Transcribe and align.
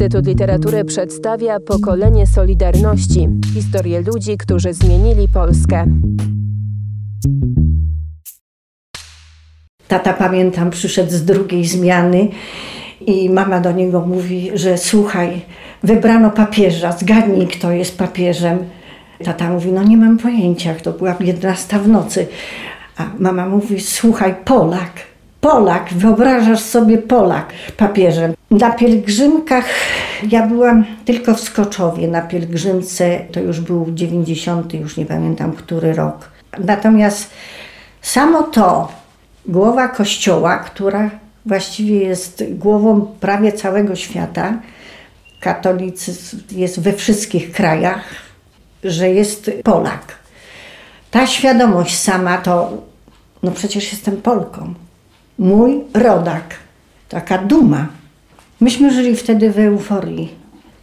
Instytut 0.00 0.26
Literatury 0.26 0.84
przedstawia 0.84 1.60
pokolenie 1.60 2.26
Solidarności 2.26 3.28
historię 3.54 4.00
ludzi, 4.00 4.36
którzy 4.36 4.72
zmienili 4.72 5.28
Polskę. 5.28 5.86
Tata, 9.88 10.12
pamiętam, 10.12 10.70
przyszedł 10.70 11.10
z 11.10 11.24
drugiej 11.24 11.64
zmiany 11.64 12.28
i 13.00 13.30
mama 13.30 13.60
do 13.60 13.72
niego 13.72 14.00
mówi, 14.00 14.50
że 14.54 14.78
słuchaj, 14.78 15.40
wybrano 15.82 16.30
papieża, 16.30 16.92
zgadnij, 16.92 17.46
kto 17.46 17.72
jest 17.72 17.98
papieżem. 17.98 18.58
Tata 19.24 19.50
mówi, 19.50 19.72
no 19.72 19.82
nie 19.82 19.96
mam 19.96 20.18
pojęcia, 20.18 20.74
to 20.74 20.92
była 20.92 21.16
11 21.20 21.78
w 21.78 21.88
nocy. 21.88 22.26
A 22.96 23.06
mama 23.18 23.46
mówi, 23.46 23.80
słuchaj, 23.80 24.34
Polak, 24.44 24.92
Polak, 25.40 25.88
wyobrażasz 25.92 26.60
sobie 26.60 26.98
Polak 26.98 27.52
papieżem. 27.76 28.39
Na 28.50 28.70
pielgrzymkach, 28.70 29.64
ja 30.28 30.46
byłam 30.46 30.84
tylko 31.04 31.34
w 31.34 31.40
Skoczowie, 31.40 32.08
na 32.08 32.22
pielgrzymce, 32.22 33.20
to 33.32 33.40
już 33.40 33.60
był 33.60 33.86
90, 33.94 34.74
już 34.74 34.96
nie 34.96 35.06
pamiętam 35.06 35.52
który 35.52 35.92
rok. 35.92 36.30
Natomiast 36.58 37.30
samo 38.02 38.42
to, 38.42 38.92
głowa 39.46 39.88
kościoła, 39.88 40.58
która 40.58 41.10
właściwie 41.46 41.98
jest 41.98 42.44
głową 42.50 43.06
prawie 43.20 43.52
całego 43.52 43.96
świata, 43.96 44.58
katolicyzm 45.40 46.38
jest 46.50 46.80
we 46.80 46.92
wszystkich 46.92 47.52
krajach, 47.52 48.04
że 48.84 49.10
jest 49.10 49.50
Polak. 49.64 50.18
Ta 51.10 51.26
świadomość 51.26 51.98
sama 51.98 52.38
to, 52.38 52.82
no 53.42 53.50
przecież 53.50 53.92
jestem 53.92 54.16
Polką. 54.16 54.74
Mój 55.38 55.80
rodak. 55.94 56.54
Taka 57.08 57.38
duma. 57.38 57.99
Myśmy 58.60 58.90
żyli 58.92 59.16
wtedy 59.16 59.50
w 59.50 59.58
euforii. 59.58 60.28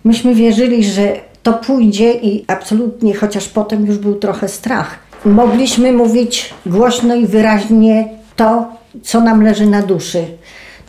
Myśmy 0.03 0.36
wierzyli, 0.36 0.83
że 0.83 1.16
to 1.44 1.53
pójdzie 1.53 2.14
i 2.14 2.45
absolutnie, 2.47 3.14
chociaż 3.14 3.47
potem 3.47 3.86
już 3.86 3.97
był 3.97 4.16
trochę 4.16 4.47
strach. 4.47 5.00
Mogliśmy 5.25 5.92
mówić 5.92 6.53
głośno 6.66 7.16
i 7.16 7.28
wyraźnie 7.28 8.09
to, 8.36 8.66
co 9.03 9.22
nam 9.22 9.44
leży 9.44 9.66
na 9.66 9.81
duszy, 9.81 10.23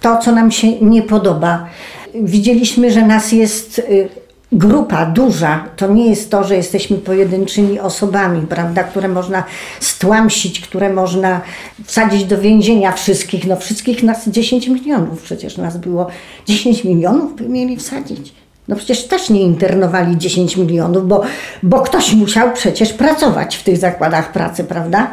to, 0.00 0.17
co 0.17 0.33
nam 0.33 0.50
się 0.50 0.80
nie 0.80 1.03
podoba. 1.03 1.67
Widzieliśmy, 2.14 2.92
że 2.92 3.06
nas 3.06 3.33
jest 3.33 3.78
y, 3.78 4.08
grupa 4.53 5.07
duża. 5.07 5.65
To 5.77 5.89
nie 5.93 6.11
jest 6.11 6.31
to, 6.31 6.45
że 6.45 6.57
jesteśmy 6.57 6.97
pojedynczymi 6.97 7.81
osobami, 7.81 8.47
prawda, 8.47 8.85
które 8.85 9.09
można 9.09 9.45
stłamsić, 9.81 10.61
które 10.61 10.93
można 10.93 11.41
wsadzić 11.85 12.25
do 12.25 12.41
więzienia 12.41 12.93
wszystkich. 12.93 13.47
No 13.47 13.57
wszystkich 13.57 14.03
nas 14.03 14.29
10 14.29 14.69
milionów 14.69 15.23
przecież 15.23 15.57
nas 15.57 15.77
było. 15.77 16.07
10 16.47 16.85
milionów 16.85 17.37
by 17.37 17.49
mieli 17.49 17.77
wsadzić. 17.77 18.33
No 18.69 18.77
przecież 18.77 19.07
też 19.07 19.31
nie 19.31 19.43
internowali 19.43 20.19
10 20.19 20.57
milionów, 20.57 21.09
bo, 21.09 21.23
bo 21.63 21.81
ktoś 21.81 22.13
musiał 22.13 22.53
przecież 22.53 22.93
pracować 22.93 23.57
w 23.57 23.63
tych 23.63 23.77
zakładach 23.77 24.33
pracy, 24.33 24.65
prawda? 24.65 25.11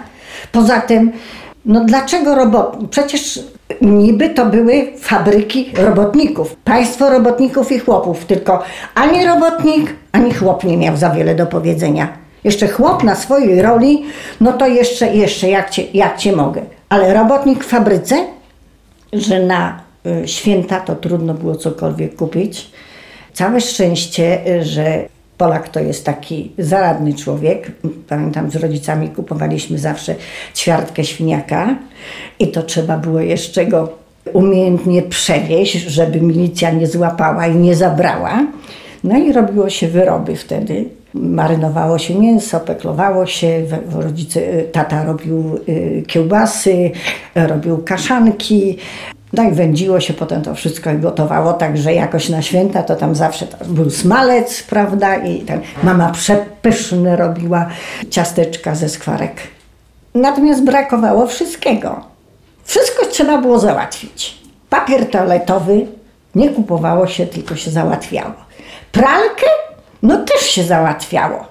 Poza 0.52 0.82
tym 0.82 1.12
no 1.66 1.86
dlaczego 1.86 2.36
robot? 2.36 2.78
Przecież 2.90 3.40
niby 3.82 4.30
to 4.30 4.46
były 4.46 4.88
fabryki 5.00 5.72
robotników. 5.78 6.56
Państwo 6.56 7.10
robotników 7.10 7.72
i 7.72 7.80
chłopów, 7.80 8.26
tylko 8.26 8.64
ani 8.96 9.26
robotnik, 9.26 9.96
ani 10.12 10.34
chłop 10.34 10.64
nie 10.64 10.78
miał 10.78 10.98
za 10.98 11.10
wiele 11.10 11.36
do 11.36 11.46
powiedzenia. 11.46 12.08
Jeszcze 12.44 12.68
chłop 12.68 13.04
na 13.04 13.16
swojej 13.16 13.62
roli, 13.62 14.06
no 14.42 14.54
to 14.54 14.68
jeszcze, 14.68 15.16
jeszcze 15.16 15.50
jak 15.50 15.70
cię, 15.70 15.84
jak 15.94 16.18
cię 16.18 16.36
mogę. 16.36 16.62
Ale 16.90 17.14
robotnik 17.14 17.64
w 17.64 17.68
fabryce, 17.68 18.16
że 19.14 19.40
na 19.40 19.80
y, 20.24 20.28
święta 20.28 20.80
to 20.80 20.96
trudno 20.96 21.34
było 21.34 21.56
cokolwiek 21.56 22.16
kupić. 22.16 22.72
Całe 23.34 23.62
szczęście, 23.62 24.48
y, 24.48 24.64
że 24.64 25.06
Polak 25.38 25.70
to 25.70 25.80
jest 25.80 26.06
taki 26.06 26.52
zaradny 26.58 27.14
człowiek. 27.14 27.72
Pamiętam, 28.10 28.52
z 28.52 28.56
rodzicami 28.56 29.10
kupowaliśmy 29.10 29.78
zawsze 29.78 30.16
ćwiartkę 30.56 31.04
świniaka 31.04 31.76
i 32.40 32.48
to 32.48 32.64
trzeba 32.64 32.98
było 32.98 33.20
jeszcze 33.20 33.66
go 33.66 33.90
umiejętnie 34.34 35.02
przewieźć, 35.02 35.74
żeby 35.74 36.22
milicja 36.22 36.72
nie 36.72 36.88
złapała 36.88 37.48
i 37.48 37.56
nie 37.56 37.76
zabrała. 37.76 38.46
No 39.04 39.18
i 39.18 39.34
robiło 39.34 39.70
się 39.70 39.88
wyroby 39.88 40.36
wtedy. 40.36 40.86
Marynowało 41.14 41.98
się 41.98 42.20
mięso, 42.20 42.60
peklowało 42.60 43.26
się, 43.26 43.66
rodzice, 43.92 44.42
tata 44.72 45.04
robił 45.04 45.60
y, 45.70 46.04
kiełbasy, 46.08 46.92
robił 47.36 47.78
kaszanki, 47.78 48.78
no 49.38 49.44
i 49.44 49.52
wędziło 49.52 50.00
się 50.00 50.14
potem 50.14 50.42
to 50.42 50.56
wszystko 50.56 50.92
i 50.92 50.98
gotowało, 50.98 51.54
także 51.54 51.94
jakoś 51.94 52.30
na 52.30 52.42
święta 52.42 52.84
to 52.84 52.96
tam 52.96 53.16
zawsze 53.16 53.48
był 53.68 53.90
smalec, 53.90 54.64
prawda? 54.64 55.16
I 55.16 55.42
tam 55.42 55.60
mama 55.84 56.10
przepyszne 56.10 57.16
robiła 57.16 57.68
ciasteczka 58.10 58.76
ze 58.76 58.90
skwarek. 58.90 59.36
Natomiast 60.16 60.64
brakowało 60.64 61.28
wszystkiego. 61.28 62.02
Wszystko 62.64 63.06
trzeba 63.06 63.42
było 63.42 63.60
załatwić. 63.60 64.38
Papier 64.70 65.10
toaletowy 65.10 65.86
nie 66.36 66.50
kupowało 66.50 67.08
się, 67.08 67.28
tylko 67.28 67.56
się 67.56 67.72
załatwiało. 67.72 68.34
Pralkę? 68.92 69.48
No 70.04 70.18
też 70.18 70.42
się 70.42 70.64
załatwiało. 70.64 71.46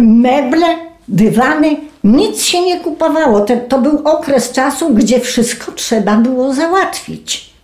Meble 0.00 0.66
dywany, 1.08 1.76
nic 2.04 2.42
się 2.42 2.60
nie 2.60 2.80
kupowało. 2.80 3.40
To, 3.40 3.56
to 3.68 3.78
był 3.78 4.08
okres 4.08 4.52
czasu, 4.52 4.94
gdzie 4.94 5.20
wszystko 5.20 5.72
trzeba 5.72 6.16
było 6.16 6.54
załatwić. 6.54 7.54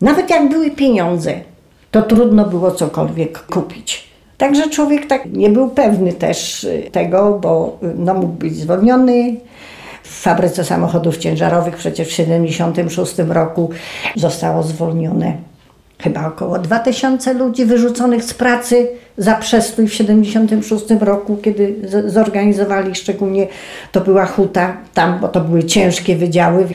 Nawet 0.00 0.30
jak 0.30 0.48
były 0.48 0.70
pieniądze, 0.70 1.32
to 1.90 2.02
trudno 2.02 2.44
było 2.44 2.70
cokolwiek 2.70 3.46
kupić. 3.46 4.10
Także 4.38 4.70
człowiek 4.70 5.06
tak 5.06 5.32
nie 5.32 5.50
był 5.50 5.70
pewny 5.70 6.12
też 6.12 6.64
y, 6.64 6.90
tego, 6.92 7.38
bo 7.42 7.78
y, 7.82 7.94
no, 7.96 8.14
mógł 8.14 8.32
być 8.32 8.56
zwolniony. 8.56 9.36
W 10.02 10.22
fabryce 10.22 10.64
samochodów 10.64 11.16
ciężarowych 11.16 11.76
przecież 11.76 12.08
w 12.08 12.10
1976 12.10 13.18
roku 13.28 13.70
zostało 14.16 14.62
zwolnione 14.62 15.36
chyba 16.02 16.26
około 16.26 16.58
2000 16.58 17.34
ludzi 17.34 17.64
wyrzuconych 17.64 18.24
z 18.24 18.34
pracy 18.34 18.88
za 19.18 19.34
przestój 19.34 19.88
w 19.88 19.94
76 19.94 20.84
roku, 21.00 21.36
kiedy 21.42 21.76
zorganizowali, 22.06 22.94
szczególnie 22.94 23.46
to 23.92 24.00
była 24.00 24.26
huta 24.26 24.76
tam, 24.94 25.18
bo 25.20 25.28
to 25.28 25.40
były 25.40 25.64
ciężkie 25.64 26.16
wydziały. 26.16 26.66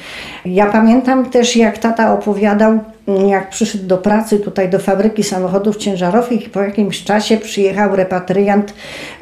Ja 0.45 0.65
pamiętam 0.65 1.29
też, 1.29 1.55
jak 1.55 1.77
tata 1.77 2.13
opowiadał, 2.13 2.79
jak 3.27 3.49
przyszedł 3.49 3.87
do 3.87 3.97
pracy 3.97 4.39
tutaj 4.39 4.69
do 4.69 4.79
fabryki 4.79 5.23
samochodów 5.23 5.77
ciężarowych 5.77 6.47
i 6.47 6.49
po 6.49 6.61
jakimś 6.61 7.03
czasie 7.03 7.37
przyjechał 7.37 7.95
repatriant 7.95 8.73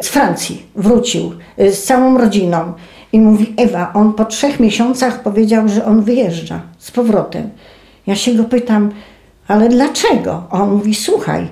z 0.01 0.07
Francji, 0.07 0.65
wrócił 0.75 1.31
z 1.57 1.83
całą 1.83 2.17
rodziną. 2.17 2.73
I 3.13 3.19
mówi, 3.19 3.53
Ewa, 3.57 3.91
on 3.93 4.13
po 4.13 4.25
trzech 4.25 4.59
miesiącach 4.59 5.23
powiedział, 5.23 5.67
że 5.67 5.85
on 5.85 6.01
wyjeżdża 6.01 6.61
z 6.77 6.91
powrotem. 6.91 7.49
Ja 8.07 8.15
się 8.15 8.33
go 8.33 8.43
pytam, 8.43 8.91
ale 9.47 9.69
dlaczego? 9.69 10.43
A 10.49 10.61
on 10.61 10.71
mówi, 10.71 10.95
słuchaj, 10.95 11.47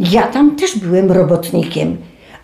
ja 0.00 0.22
tam 0.22 0.56
też 0.56 0.78
byłem 0.78 1.12
robotnikiem, 1.12 1.96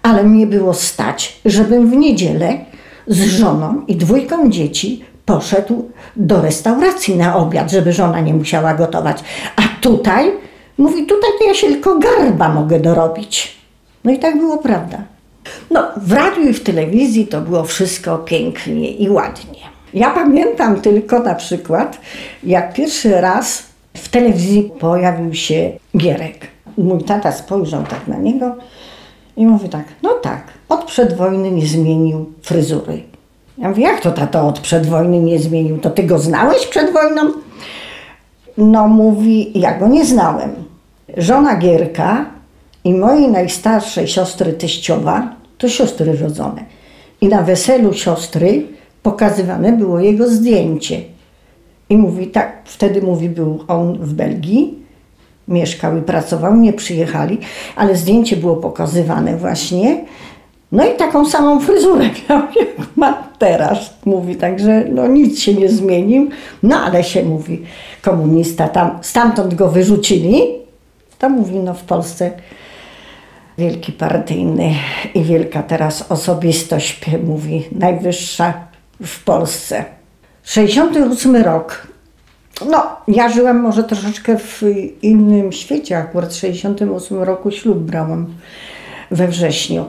ale 0.03 0.23
mnie 0.23 0.47
było 0.47 0.75
stać, 0.75 1.41
żebym 1.45 1.91
w 1.91 1.97
niedzielę 1.97 2.59
z 3.07 3.25
żoną 3.25 3.83
i 3.89 3.97
dwójką 3.97 4.51
dzieci 4.51 5.05
poszedł 5.25 5.91
do 6.17 6.41
restauracji 6.41 7.17
na 7.17 7.37
obiad, 7.37 7.71
żeby 7.71 7.93
żona 7.93 8.21
nie 8.21 8.34
musiała 8.34 8.75
gotować. 8.75 9.25
A 9.57 9.62
tutaj, 9.81 10.33
mówi, 10.79 11.07
tutaj 11.07 11.31
to 11.39 11.45
ja 11.45 11.55
się 11.55 11.67
tylko 11.67 11.99
garba 11.99 12.49
mogę 12.49 12.81
dorobić. 12.81 13.57
No 14.05 14.13
i 14.13 14.19
tak 14.19 14.39
było 14.39 14.59
prawda. 14.59 14.99
No, 15.71 15.89
w 15.97 16.13
radiu 16.13 16.49
i 16.49 16.53
w 16.53 16.63
telewizji 16.63 17.27
to 17.27 17.41
było 17.41 17.65
wszystko 17.65 18.19
pięknie 18.19 18.91
i 18.91 19.11
ładnie. 19.11 19.61
Ja 19.95 20.11
pamiętam 20.11 20.81
tylko 20.81 21.19
na 21.19 21.34
przykład, 21.34 22.01
jak 22.45 22.75
pierwszy 22.75 23.21
raz 23.21 23.63
w 23.97 24.09
telewizji 24.09 24.71
pojawił 24.81 25.34
się 25.34 25.72
Gierek. 25.98 26.47
Mój 26.78 27.04
tata 27.04 27.33
spojrzał 27.33 27.83
tak 27.83 28.09
na 28.09 28.16
niego 28.16 28.54
i 29.37 29.47
mówi 29.47 29.69
tak, 29.69 29.84
no 30.03 30.10
tak, 30.10 30.43
od 30.69 30.84
przedwojny 30.84 31.51
nie 31.51 31.66
zmienił 31.66 32.33
fryzury. 32.43 33.03
Ja 33.59 33.69
mówię, 33.69 33.83
jak 33.83 34.01
to 34.01 34.10
tato 34.10 34.48
od 34.48 34.60
przedwojny 34.60 35.21
nie 35.21 35.39
zmienił? 35.39 35.78
To 35.78 35.91
ty 35.91 36.03
go 36.03 36.19
znałeś 36.19 36.66
przed 36.66 36.93
wojną? 36.93 37.33
No 38.59 38.89
mówi, 38.89 39.60
ja 39.60 39.78
go 39.78 39.89
nie 39.89 40.04
znałem. 40.04 40.51
Żona 41.16 41.57
Gierka 41.57 42.27
i 42.84 42.95
mojej 42.95 43.28
najstarszej 43.28 44.09
siostry 44.09 44.53
teściowa 44.53 45.37
to 45.59 45.69
siostry 45.69 46.16
rodzone. 46.16 46.65
I 47.21 47.28
na 47.28 47.43
weselu 47.43 47.93
siostry 47.93 48.66
pokazywane 49.03 49.72
było 49.72 50.01
jego 50.01 50.28
zdjęcie. 50.28 51.01
I 51.91 51.97
mówi, 51.97 52.27
tak, 52.27 52.62
wtedy 52.65 53.03
mówi, 53.03 53.28
był 53.28 53.65
on 53.68 53.98
w 53.98 54.12
Belgii, 54.12 54.86
mieszkał 55.48 55.98
i 55.98 56.03
pracował, 56.03 56.56
nie 56.56 56.72
przyjechali, 56.72 57.38
ale 57.77 57.97
zdjęcie 57.97 58.36
było 58.36 58.56
pokazywane 58.56 59.36
właśnie. 59.36 60.04
No 60.72 60.86
i 60.86 60.97
taką 60.97 61.27
samą 61.27 61.60
fryzurę 61.60 62.04
miał, 62.28 62.41
jak 62.41 62.97
ma 62.97 63.12
teraz, 63.38 63.94
mówi, 64.04 64.36
także 64.36 64.84
no 64.92 65.06
nic 65.06 65.41
się 65.41 65.54
nie 65.54 65.68
zmienił, 65.68 66.28
no 66.62 66.77
ale 66.77 67.04
się 67.04 67.22
mówi, 67.22 67.62
komunista 68.03 68.68
tam, 68.68 68.98
stamtąd 69.03 69.54
go 69.54 69.68
wyrzucili, 69.68 70.41
To 71.18 71.28
mówi, 71.28 71.54
no 71.54 71.74
w 71.74 71.83
Polsce 71.83 72.30
wielki 73.59 73.92
partyjny 73.92 74.74
i 75.15 75.22
wielka 75.22 75.62
teraz 75.62 76.12
osobistość, 76.12 77.00
mówi, 77.24 77.65
najwyższa 77.72 78.54
w 79.03 79.24
Polsce. 79.24 79.96
68 80.47 81.37
rok. 81.37 81.87
No, 82.71 82.97
ja 83.09 83.28
żyłam 83.28 83.60
może 83.60 83.84
troszeczkę 83.84 84.39
w 84.39 84.63
innym 85.03 85.53
świecie. 85.53 85.98
Akurat 85.98 86.33
w 86.33 86.37
68 86.37 87.22
roku 87.22 87.51
ślub 87.51 87.78
brałam 87.78 88.27
we 89.10 89.28
wrześniu. 89.28 89.84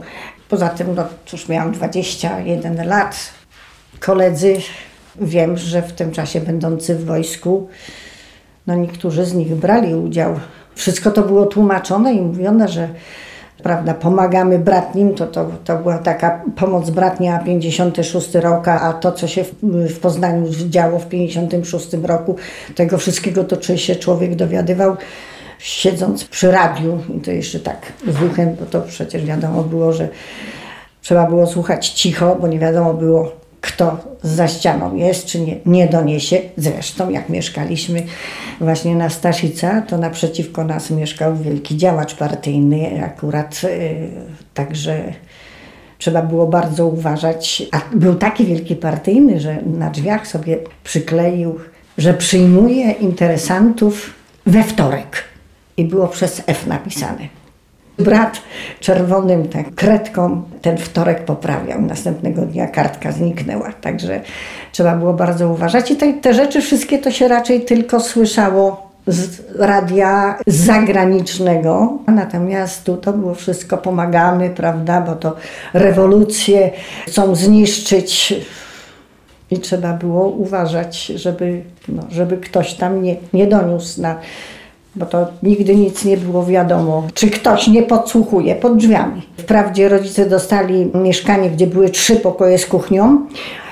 Poza 0.50 0.70
tym, 0.70 0.96
no 0.96 1.04
cóż, 1.26 1.50
miałam 1.50 1.72
21 1.72 2.88
lat. 2.88 3.30
Koledzy, 4.00 4.58
wiem, 5.16 5.58
że 5.58 5.82
w 5.82 5.94
tym 5.94 6.12
czasie 6.12 6.42
będący 6.42 6.96
w 6.96 7.06
wojsku, 7.06 7.70
no 8.68 8.76
niektórzy 8.76 9.26
z 9.26 9.34
nich 9.34 9.56
brali 9.56 9.96
udział. 9.96 10.40
Wszystko 10.76 11.12
to 11.12 11.22
było 11.22 11.46
tłumaczone 11.46 12.14
i 12.14 12.22
mówione, 12.22 12.68
że 12.68 12.90
prawda, 13.64 13.94
pomagamy 13.94 14.60
bratnim, 14.60 15.16
to, 15.16 15.28
to, 15.28 15.52
to 15.64 15.78
była 15.78 15.98
taka 15.98 16.42
pomoc 16.56 16.90
bratnia 16.90 17.40
56 17.40 18.36
rok, 18.36 18.68
a 18.68 18.94
to, 18.94 19.12
co 19.12 19.28
się 19.28 19.44
w, 19.44 19.54
w 19.90 20.00
Poznaniu 20.00 20.50
działo 20.70 21.00
w 21.00 21.08
56 21.08 21.94
roku, 22.04 22.36
tego 22.76 22.98
wszystkiego 22.98 23.44
to 23.44 23.58
czy 23.58 23.78
się 23.78 23.96
człowiek 23.96 24.36
dowiadywał 24.36 24.98
siedząc 25.60 26.26
przy 26.26 26.52
radiu. 26.52 27.00
I 27.18 27.20
to 27.20 27.32
jeszcze 27.32 27.60
tak 27.60 27.94
z 28.08 28.24
uchem, 28.32 28.56
bo 28.60 28.66
to 28.66 28.82
przecież 28.82 29.26
wiadomo 29.26 29.64
było, 29.64 29.94
że 29.94 30.10
trzeba 31.02 31.26
było 31.28 31.48
słuchać 31.48 31.90
cicho, 31.90 32.38
bo 32.42 32.48
nie 32.48 32.60
wiadomo 32.60 32.94
było, 32.94 33.32
kto 33.68 33.98
za 34.24 34.48
ścianą 34.48 34.96
jest, 34.96 35.26
czy 35.26 35.40
nie, 35.40 35.58
nie 35.66 35.88
doniesie. 35.88 36.40
Zresztą, 36.58 37.10
jak 37.10 37.30
mieszkaliśmy 37.30 38.04
właśnie 38.60 38.96
na 38.96 39.10
Staszica, 39.10 39.82
to 39.82 39.98
naprzeciwko 39.98 40.64
nas 40.64 40.92
mieszkał 40.92 41.36
wielki 41.36 41.78
działacz 41.78 42.16
partyjny, 42.16 43.04
akurat 43.06 43.64
yy, 43.64 43.70
także 44.54 45.14
trzeba 45.98 46.22
było 46.22 46.48
bardzo 46.48 46.88
uważać. 46.88 47.64
A 47.72 47.82
był 47.96 48.16
taki 48.16 48.46
wielki 48.46 48.76
partyjny, 48.76 49.40
że 49.40 49.58
na 49.66 49.90
drzwiach 49.90 50.28
sobie 50.28 50.58
przykleił, 50.84 51.60
że 51.98 52.14
przyjmuje 52.14 52.92
interesantów 52.92 54.14
we 54.46 54.64
wtorek. 54.64 55.24
I 55.78 55.86
było 55.86 56.08
przez 56.08 56.44
F 56.48 56.68
napisane. 56.68 57.37
Brat 58.00 58.42
czerwonym 58.80 59.50
tak, 59.50 59.76
kredką 59.76 60.44
ten 60.62 60.78
wtorek 60.78 61.26
poprawiał. 61.26 61.82
Następnego 61.82 62.42
dnia 62.42 62.68
kartka 62.68 63.12
zniknęła. 63.12 63.72
Także 63.82 64.22
trzeba 64.72 64.96
było 64.96 65.14
bardzo 65.14 65.50
uważać. 65.50 65.92
I 65.92 65.96
te, 65.96 66.14
te 66.14 66.34
rzeczy 66.34 66.62
wszystkie 66.62 67.00
to 67.00 67.12
się 67.12 67.28
raczej 67.28 67.62
tylko 67.62 68.00
słyszało 68.00 68.88
z 69.08 69.42
radia 69.60 70.38
zagranicznego. 70.48 71.98
Natomiast 72.08 72.84
tu 72.84 72.98
to 72.98 73.14
było 73.14 73.36
wszystko 73.36 73.78
pomagamy, 73.78 74.50
prawda, 74.50 75.02
bo 75.02 75.16
to 75.16 75.36
rewolucje 75.74 76.72
chcą 77.08 77.36
zniszczyć 77.36 78.34
i 79.52 79.60
trzeba 79.60 79.94
było 79.94 80.28
uważać, 80.28 81.06
żeby, 81.06 81.62
no, 81.88 82.04
żeby 82.12 82.38
ktoś 82.38 82.74
tam 82.74 83.04
nie, 83.04 83.16
nie 83.34 83.48
doniósł 83.48 84.02
na 84.02 84.20
bo 84.98 85.06
to 85.06 85.28
nigdy 85.44 85.76
nic 85.76 86.06
nie 86.06 86.18
było 86.18 86.46
wiadomo, 86.46 87.04
czy 87.14 87.30
ktoś 87.30 87.68
nie 87.68 87.84
podsłuchuje 87.84 88.56
pod 88.56 88.78
drzwiami. 88.78 89.22
Wprawdzie 89.38 89.90
rodzice 89.90 90.26
dostali 90.26 90.92
mieszkanie, 90.94 91.50
gdzie 91.50 91.68
były 91.68 91.90
trzy 91.90 92.16
pokoje 92.16 92.58
z 92.58 92.66
kuchnią. 92.66 93.28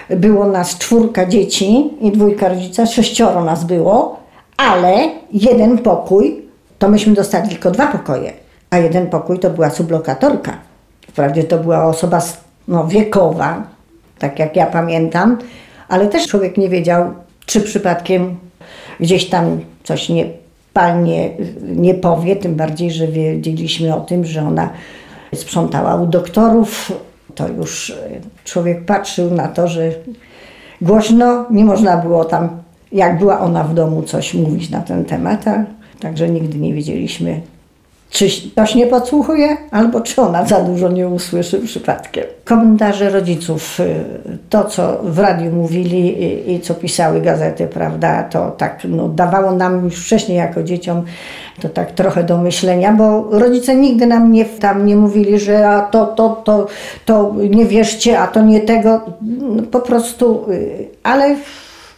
Było 0.10 0.48
nas 0.48 0.78
czwórka 0.78 1.26
dzieci 1.26 1.90
i 2.02 2.12
dwójka 2.12 2.50
rodzica, 2.50 2.86
sześcioro 2.86 3.44
nas 3.44 3.64
było, 3.64 4.20
ale 4.58 5.10
jeden 5.34 5.78
pokój, 5.78 6.42
to 6.80 6.90
myśmy 6.90 7.14
dostali 7.14 7.50
tylko 7.50 7.72
dwa 7.72 7.88
pokoje, 7.88 8.34
a 8.70 8.78
jeden 8.78 9.08
pokój 9.08 9.40
to 9.40 9.50
była 9.50 9.70
sublokatorka. 9.70 10.58
Wprawdzie 11.08 11.44
to 11.44 11.58
była 11.58 11.86
osoba 11.86 12.22
no, 12.68 12.88
wiekowa, 12.88 13.64
tak 14.20 14.40
jak 14.40 14.56
ja 14.56 14.66
pamiętam, 14.66 15.38
ale 15.88 16.08
też 16.08 16.28
człowiek 16.28 16.58
nie 16.58 16.70
wiedział, 16.70 17.14
czy 17.46 17.62
przypadkiem 17.62 18.36
gdzieś 19.00 19.30
tam 19.30 19.60
coś 19.84 20.10
nie 20.10 20.45
palnie 20.76 21.30
nie 21.76 21.94
powie, 21.94 22.36
tym 22.36 22.56
bardziej, 22.56 22.92
że 22.92 23.08
wiedzieliśmy 23.08 23.96
o 23.96 24.02
tym, 24.02 24.26
że 24.26 24.48
ona 24.48 24.70
sprzątała 25.36 25.96
u 25.96 26.08
doktorów. 26.08 26.92
To 27.36 27.48
już 27.48 27.98
człowiek 28.44 28.86
patrzył 28.86 29.32
na 29.32 29.48
to, 29.48 29.68
że 29.68 29.92
głośno 30.82 31.46
nie 31.52 31.66
można 31.66 31.98
było 31.98 32.26
tam, 32.26 32.50
jak 32.92 33.20
była 33.20 33.40
ona 33.40 33.64
w 33.64 33.74
domu, 33.74 34.04
coś 34.04 34.34
mówić 34.34 34.70
na 34.70 34.82
ten 34.82 35.06
temat, 35.06 35.48
a 35.48 35.66
także 36.00 36.30
nigdy 36.30 36.58
nie 36.58 36.74
wiedzieliśmy, 36.74 37.42
czy 38.16 38.28
ktoś 38.52 38.76
nie 38.76 38.88
podsłuchuje, 38.88 39.58
albo 39.72 40.02
czy 40.02 40.22
ona 40.22 40.46
za 40.46 40.60
dużo 40.62 40.90
nie 40.90 41.08
usłyszy 41.08 41.60
przypadkiem. 41.60 42.24
Komentarze 42.46 43.10
rodziców, 43.10 43.82
to 44.50 44.64
co 44.64 44.98
w 45.04 45.20
radiu 45.20 45.52
mówili 45.52 46.24
i, 46.24 46.54
i, 46.54 46.60
co 46.60 46.74
pisały 46.74 47.22
gazety, 47.22 47.68
prawda, 47.68 48.24
to 48.24 48.52
tak 48.52 48.82
no, 48.90 49.10
dawało 49.10 49.52
nam 49.52 49.86
już 49.86 50.06
wcześniej 50.06 50.38
jako 50.38 50.64
dzieciom 50.64 51.04
to 51.62 51.70
tak 51.70 51.92
trochę 51.92 52.24
do 52.24 52.38
myślenia, 52.38 52.94
bo 52.94 53.28
rodzice 53.32 53.76
nigdy 53.76 54.06
nam 54.06 54.32
nie, 54.32 54.46
tam 54.46 54.86
nie 54.86 54.96
mówili, 54.96 55.40
że 55.40 55.70
a 55.70 55.82
to, 55.82 56.06
to, 56.06 56.30
to, 56.30 56.68
to 57.06 57.36
nie 57.50 57.66
wierzcie, 57.66 58.20
a 58.20 58.28
to 58.28 58.42
nie 58.42 58.62
tego, 58.62 59.02
no, 59.22 59.64
po 59.64 59.80
prostu, 59.80 60.46
y, 60.52 60.88
ale 61.04 61.36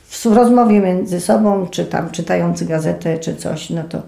w 0.10 0.25
rozmowie 0.25 0.80
między 0.80 1.20
sobą, 1.20 1.68
czy 1.72 1.86
tam 1.86 2.10
czytając 2.12 2.63
gazetę, 2.63 3.18
czy 3.18 3.36
coś, 3.36 3.70
no 3.70 3.84
to 3.90 4.02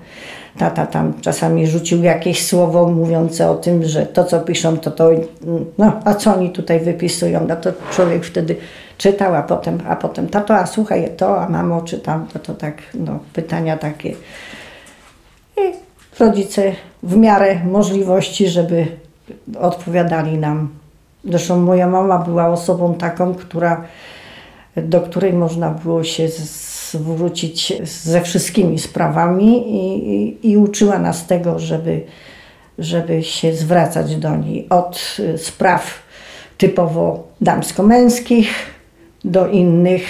tata 0.58 0.86
tam 0.86 1.14
czasami 1.22 1.68
rzucił 1.68 2.04
jakieś 2.04 2.46
słowo 2.46 2.88
mówiące 2.88 3.50
o 3.50 3.56
tym, 3.56 3.84
że 3.84 4.06
to 4.06 4.24
co 4.24 4.40
piszą, 4.40 4.78
to 4.78 4.92
to, 4.92 5.10
no 5.78 6.00
a 6.06 6.14
co 6.14 6.36
oni 6.36 6.50
tutaj 6.50 6.80
wypisują, 6.80 7.46
no 7.48 7.56
to 7.56 7.72
człowiek 7.92 8.26
wtedy 8.26 8.56
czytał, 8.98 9.36
a 9.36 9.44
potem, 9.44 9.80
a 9.88 9.96
potem 9.96 10.28
tato, 10.28 10.56
a 10.56 10.66
słuchaj 10.66 11.12
to, 11.18 11.42
a 11.42 11.50
mamo 11.50 11.82
czytam, 11.82 12.28
to 12.34 12.40
to 12.40 12.54
tak, 12.54 12.82
no 12.94 13.20
pytania 13.34 13.78
takie. 13.78 14.10
I 15.58 15.74
rodzice 16.20 16.72
w 17.04 17.18
miarę 17.18 17.60
możliwości, 17.66 18.48
żeby 18.48 18.88
odpowiadali 19.60 20.38
nam. 20.38 20.70
Zresztą 21.26 21.60
moja 21.60 21.88
mama 21.88 22.18
była 22.18 22.48
osobą 22.48 22.96
taką, 22.96 23.36
która, 23.36 23.84
do 24.78 25.02
której 25.02 25.34
można 25.34 25.70
było 25.70 26.04
się 26.04 26.28
z, 26.28 26.69
zwrócić 26.92 27.74
ze 27.84 28.22
wszystkimi 28.22 28.80
sprawami 28.80 29.76
i, 29.76 30.14
i, 30.14 30.52
i 30.52 30.58
uczyła 30.58 31.00
nas 31.00 31.28
tego, 31.28 31.60
żeby, 31.60 32.02
żeby 32.78 33.24
się 33.24 33.54
zwracać 33.54 34.16
do 34.16 34.36
niej 34.36 34.70
od 34.70 35.18
spraw 35.38 36.04
typowo 36.58 37.28
damsko-męskich 37.42 38.50
do 39.26 39.48
innych. 39.48 40.04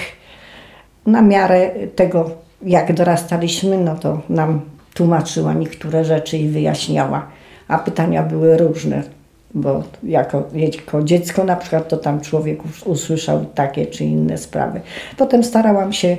Na 1.06 1.22
miarę 1.22 1.70
tego, 1.96 2.30
jak 2.62 2.92
dorastaliśmy, 2.92 3.78
no 3.78 3.96
to 3.96 4.20
nam 4.28 4.60
tłumaczyła 4.94 5.52
niektóre 5.54 6.04
rzeczy 6.04 6.38
i 6.38 6.48
wyjaśniała, 6.48 7.26
a 7.68 7.78
pytania 7.78 8.22
były 8.22 8.56
różne 8.56 9.19
bo 9.54 9.82
jako, 10.02 10.48
jako 10.54 11.02
dziecko 11.02 11.44
na 11.44 11.56
przykład 11.56 11.88
to 11.88 11.96
tam 11.96 12.20
człowiek 12.20 12.60
usłyszał 12.84 13.44
takie 13.54 13.86
czy 13.86 14.04
inne 14.04 14.38
sprawy. 14.38 14.80
Potem 15.16 15.44
starałam 15.44 15.92
się 15.92 16.16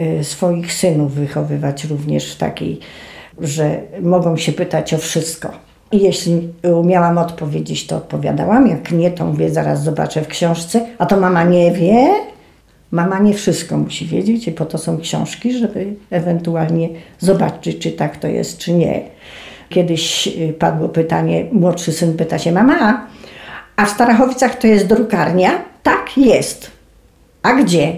y, 0.00 0.24
swoich 0.24 0.72
synów 0.72 1.14
wychowywać 1.14 1.84
również 1.84 2.34
w 2.34 2.38
takiej, 2.38 2.80
że 3.40 3.80
mogą 4.00 4.36
się 4.36 4.52
pytać 4.52 4.94
o 4.94 4.98
wszystko. 4.98 5.50
I 5.92 6.00
jeśli 6.02 6.48
umiałam 6.62 7.18
odpowiedzieć, 7.18 7.86
to 7.86 7.96
odpowiadałam. 7.96 8.66
Jak 8.66 8.92
nie, 8.92 9.10
to 9.10 9.26
mówię, 9.26 9.50
zaraz 9.50 9.82
zobaczę 9.82 10.22
w 10.22 10.28
książce. 10.28 10.86
A 10.98 11.06
to 11.06 11.16
mama 11.16 11.44
nie 11.44 11.72
wie. 11.72 12.08
Mama 12.90 13.18
nie 13.18 13.34
wszystko 13.34 13.78
musi 13.78 14.06
wiedzieć 14.06 14.48
i 14.48 14.52
po 14.52 14.64
to 14.64 14.78
są 14.78 14.98
książki, 14.98 15.58
żeby 15.58 15.94
ewentualnie 16.10 16.88
zobaczyć, 17.18 17.78
czy 17.78 17.92
tak 17.92 18.16
to 18.16 18.28
jest, 18.28 18.58
czy 18.58 18.72
nie. 18.72 19.02
Kiedyś 19.72 20.26
y, 20.26 20.52
padło 20.58 20.88
pytanie, 20.88 21.46
młodszy 21.52 21.92
syn 21.92 22.16
pyta 22.16 22.38
się, 22.38 22.52
mama, 22.52 23.06
a 23.76 23.86
w 23.86 23.90
Starachowicach 23.90 24.58
to 24.58 24.66
jest 24.66 24.86
drukarnia? 24.86 25.50
Tak, 25.82 26.16
jest. 26.16 26.70
A 27.42 27.54
gdzie? 27.54 27.92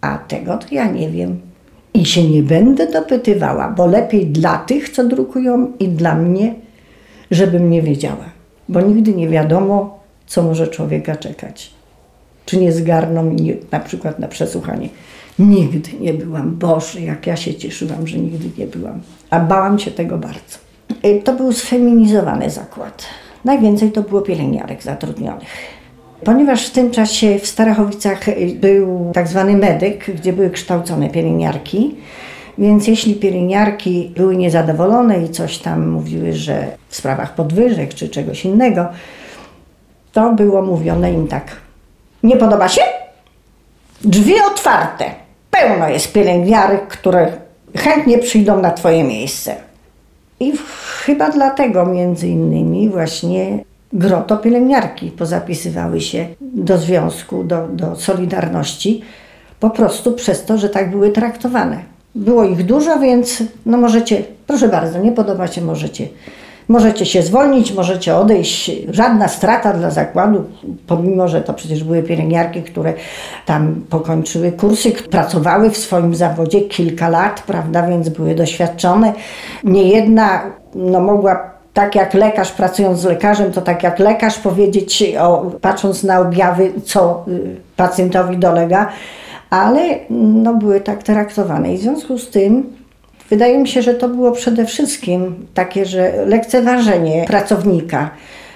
A 0.00 0.18
tego 0.18 0.56
to 0.58 0.66
ja 0.70 0.86
nie 0.86 1.10
wiem. 1.10 1.40
I 1.94 2.04
się 2.04 2.24
nie 2.24 2.42
będę 2.42 2.92
dopytywała, 2.92 3.68
bo 3.70 3.86
lepiej 3.86 4.26
dla 4.26 4.58
tych, 4.58 4.88
co 4.88 5.04
drukują 5.04 5.72
i 5.78 5.88
dla 5.88 6.14
mnie, 6.14 6.54
żebym 7.30 7.70
nie 7.70 7.82
wiedziała. 7.82 8.24
Bo 8.68 8.80
nigdy 8.80 9.14
nie 9.14 9.28
wiadomo, 9.28 9.98
co 10.26 10.42
może 10.42 10.68
człowieka 10.68 11.16
czekać. 11.16 11.70
Czy 12.44 12.56
nie 12.58 12.72
zgarną 12.72 13.22
mnie 13.22 13.54
na 13.72 13.80
przykład 13.80 14.18
na 14.18 14.28
przesłuchanie. 14.28 14.88
Nigdy 15.38 15.90
nie 16.00 16.14
byłam. 16.14 16.56
Boże, 16.56 17.00
jak 17.00 17.26
ja 17.26 17.36
się 17.36 17.54
cieszyłam, 17.54 18.06
że 18.06 18.18
nigdy 18.18 18.50
nie 18.58 18.66
byłam. 18.66 19.00
A 19.30 19.40
bałam 19.40 19.78
się 19.78 19.90
tego 19.90 20.18
bardzo. 20.18 20.65
Y, 21.04 21.22
to 21.24 21.32
był 21.32 21.52
sfeminizowany 21.52 22.50
zakład. 22.50 23.04
Najwięcej 23.44 23.92
to 23.92 24.02
było 24.02 24.22
pielęgniarek 24.22 24.82
zatrudnionych. 24.82 25.48
Ponieważ 26.24 26.66
w 26.66 26.70
tym 26.70 26.90
czasie 26.90 27.38
w 27.38 27.46
Starachowicach 27.46 28.28
y, 28.28 28.56
był 28.60 29.10
tak 29.14 29.28
zwany 29.28 29.56
medyk, 29.56 30.10
gdzie 30.10 30.32
były 30.32 30.50
kształcone 30.50 31.10
pielęgniarki, 31.10 31.94
Więc 32.58 32.86
jeśli 32.86 33.14
pielęgniarki 33.14 34.12
były 34.16 34.36
niezadowolone 34.36 35.24
i 35.24 35.28
coś 35.28 35.58
tam 35.58 35.88
mówiły, 35.88 36.32
że 36.32 36.66
w 36.88 36.96
sprawach 36.96 37.34
podwyżek 37.34 37.94
czy 37.94 38.08
czegoś 38.08 38.44
innego, 38.44 38.88
to 40.12 40.32
było 40.32 40.62
mówione 40.62 41.12
im 41.12 41.28
tak. 41.28 41.56
Nie 42.22 42.36
podoba 42.36 42.68
się? 42.68 42.82
Drzwi 44.04 44.34
otwarte. 44.52 45.04
Pełno 45.50 45.88
jest 45.88 46.12
pielęgniarek, 46.12 46.86
które 46.88 47.32
chętnie 47.76 48.18
przyjdą 48.18 48.60
na 48.60 48.70
Twoje 48.70 49.04
miejsce. 49.04 49.54
I 50.40 50.52
chyba 51.06 51.30
dlatego 51.30 51.86
między 51.86 52.28
innymi 52.28 52.88
właśnie 52.88 53.64
groto 53.92 54.36
pielęgniarki 54.36 55.10
pozapisywały 55.10 56.00
się 56.00 56.26
do 56.40 56.78
związku, 56.78 57.44
do, 57.44 57.68
do 57.68 57.96
Solidarności, 57.96 59.02
po 59.60 59.70
prostu 59.70 60.12
przez 60.12 60.44
to, 60.44 60.58
że 60.58 60.68
tak 60.68 60.90
były 60.90 61.10
traktowane. 61.10 61.78
Było 62.14 62.44
ich 62.44 62.64
dużo, 62.64 62.98
więc 62.98 63.42
no 63.66 63.78
możecie, 63.78 64.22
proszę 64.46 64.68
bardzo, 64.68 64.98
nie 64.98 65.12
podoba 65.12 65.46
się, 65.46 65.60
możecie, 65.60 66.08
możecie 66.68 67.06
się 67.06 67.22
zwolnić, 67.22 67.72
możecie 67.72 68.16
odejść. 68.16 68.72
Żadna 68.90 69.28
strata 69.28 69.72
dla 69.72 69.90
zakładu, 69.90 70.44
pomimo, 70.86 71.28
że 71.28 71.40
to 71.40 71.54
przecież 71.54 71.84
były 71.84 72.02
pielęgniarki, 72.02 72.62
które 72.62 72.94
tam 73.46 73.84
pokończyły 73.90 74.52
kursy, 74.52 74.92
pracowały 74.92 75.70
w 75.70 75.76
swoim 75.76 76.14
zawodzie 76.14 76.60
kilka 76.60 77.08
lat, 77.08 77.42
prawda, 77.46 77.86
więc 77.86 78.08
były 78.08 78.34
doświadczone. 78.34 79.12
Nie 79.64 79.82
jedna 79.82 80.42
no, 80.74 81.00
mogła 81.00 81.56
tak 81.74 81.94
jak 81.94 82.14
lekarz 82.14 82.52
pracując 82.52 83.00
z 83.00 83.04
lekarzem, 83.04 83.52
to 83.52 83.60
tak 83.62 83.82
jak 83.82 83.98
lekarz 83.98 84.38
powiedzieć, 84.38 85.04
o, 85.20 85.50
patrząc 85.60 86.02
na 86.02 86.20
objawy, 86.20 86.72
co 86.84 87.24
y, 87.28 87.56
pacjentowi 87.76 88.38
dolega, 88.38 88.88
ale 89.50 89.98
no, 90.10 90.54
były 90.54 90.80
tak 90.80 91.02
traktowane. 91.02 91.74
I 91.74 91.78
w 91.78 91.80
związku 91.80 92.18
z 92.18 92.30
tym 92.30 92.72
wydaje 93.30 93.58
mi 93.58 93.68
się, 93.68 93.82
że 93.82 93.94
to 93.94 94.08
było 94.08 94.32
przede 94.32 94.64
wszystkim 94.64 95.46
takie, 95.54 95.86
że 95.86 96.26
lekceważenie 96.26 97.24
pracownika. 97.26 98.10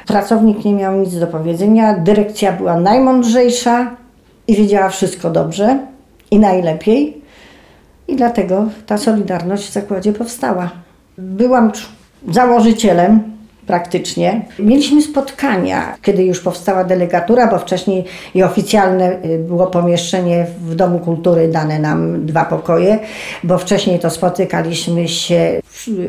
Pracownik 0.07 0.65
nie 0.65 0.73
miał 0.73 1.01
nic 1.01 1.19
do 1.19 1.27
powiedzenia, 1.27 1.99
dyrekcja 1.99 2.53
była 2.53 2.81
najmądrzejsza 2.81 3.97
i 4.49 4.57
wiedziała 4.57 4.89
wszystko 4.89 5.31
dobrze 5.31 5.79
i 6.31 6.39
najlepiej. 6.39 7.23
I 8.09 8.17
dlatego 8.17 8.69
ta 8.87 8.99
solidarność 8.99 9.69
w 9.69 9.73
zakładzie 9.73 10.13
powstała. 10.13 10.71
Byłam 11.19 11.73
założycielem 12.29 13.30
praktycznie. 13.71 14.43
Mieliśmy 14.59 15.03
spotkania, 15.03 15.97
kiedy 16.03 16.25
już 16.25 16.41
powstała 16.41 16.85
delegatura, 16.85 17.47
bo 17.47 17.59
wcześniej 17.59 18.05
i 18.35 18.43
oficjalne 18.43 19.25
y, 19.25 19.39
było 19.39 19.67
pomieszczenie 19.67 20.47
w 20.61 20.75
Domu 20.75 20.99
Kultury, 20.99 21.49
dane 21.49 21.79
nam 21.79 22.27
dwa 22.27 22.45
pokoje, 22.45 22.99
bo 23.45 23.59
wcześniej 23.59 23.99
to 23.99 24.11
spotykaliśmy 24.11 25.09
się, 25.09 25.61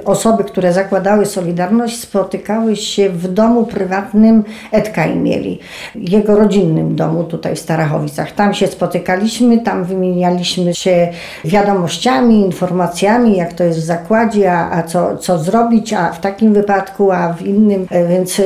osoby, 0.05 0.43
które 0.43 0.73
zakładały 0.73 1.25
Solidarność, 1.25 1.99
spotykały 1.99 2.75
się 2.75 3.09
w 3.09 3.27
domu 3.27 3.65
prywatnym 3.65 4.43
Edka 4.71 5.05
i 5.07 5.59
jego 5.95 6.35
rodzinnym 6.35 6.95
domu 6.95 7.23
tutaj 7.23 7.55
w 7.55 7.59
Starachowicach. 7.59 8.31
Tam 8.31 8.53
się 8.53 8.67
spotykaliśmy, 8.67 9.59
tam 9.59 9.83
wymienialiśmy 9.83 10.75
się 10.75 11.07
wiadomościami, 11.45 12.41
informacjami, 12.41 13.37
jak 13.37 13.53
to 13.53 13.63
jest 13.63 13.79
w 13.79 13.83
zakładzie, 13.83 14.53
a, 14.53 14.71
a 14.71 14.83
co, 14.83 15.17
co 15.17 15.39
zrobić, 15.39 15.93
a 15.93 16.11
w 16.11 16.21
takim 16.21 16.53
wypadku, 16.53 17.11
a 17.11 17.33
w 17.33 17.41
innym, 17.41 17.87
e, 17.91 18.07
więc 18.07 18.39
e, 18.39 18.43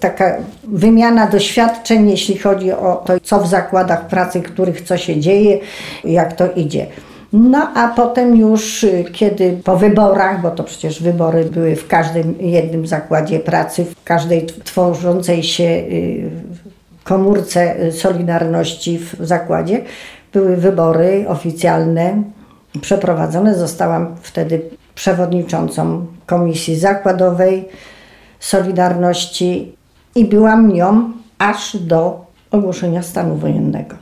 taka 0.00 0.36
wymiana 0.64 1.26
doświadczeń, 1.26 2.10
jeśli 2.10 2.38
chodzi 2.38 2.72
o 2.72 3.02
to, 3.06 3.20
co 3.22 3.40
w 3.40 3.46
zakładach 3.46 4.06
pracy, 4.06 4.40
których 4.40 4.80
co 4.80 4.96
się 4.96 5.20
dzieje, 5.20 5.58
jak 6.04 6.32
to 6.32 6.52
idzie. 6.52 6.86
No 7.32 7.70
a 7.74 7.88
potem 7.88 8.36
już, 8.36 8.84
e, 8.84 9.04
kiedy 9.04 9.60
po 9.64 9.76
wyborach, 9.76 10.42
bo 10.42 10.50
to 10.50 10.64
przecież 10.64 11.02
wybory 11.02 11.44
były 11.44 11.76
w 11.76 11.88
każdym 11.88 12.34
jednym 12.40 12.86
zakładzie 12.86 13.40
pracy, 13.40 13.84
w 13.84 14.04
każdej 14.04 14.46
tworzącej 14.46 15.42
się 15.42 15.82
komórce 17.04 17.92
Solidarności 17.92 18.98
w 18.98 19.16
zakładzie, 19.20 19.84
były 20.32 20.56
wybory 20.56 21.24
oficjalne 21.28 22.22
przeprowadzone. 22.80 23.54
Zostałam 23.54 24.16
wtedy 24.22 24.62
przewodniczącą 24.94 26.06
komisji 26.26 26.76
zakładowej 26.76 27.68
Solidarności 28.40 29.76
i 30.14 30.24
byłam 30.24 30.72
nią 30.72 31.12
aż 31.38 31.76
do 31.76 32.26
ogłoszenia 32.50 33.02
stanu 33.02 33.36
wojennego. 33.36 34.01